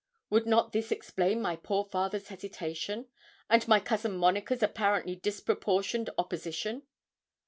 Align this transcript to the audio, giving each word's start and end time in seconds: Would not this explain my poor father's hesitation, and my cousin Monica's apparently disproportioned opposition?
Would 0.31 0.47
not 0.47 0.71
this 0.71 0.91
explain 0.91 1.43
my 1.43 1.55
poor 1.55 1.83
father's 1.83 2.29
hesitation, 2.29 3.05
and 3.51 3.67
my 3.67 3.79
cousin 3.79 4.17
Monica's 4.17 4.63
apparently 4.63 5.15
disproportioned 5.15 6.09
opposition? 6.17 6.81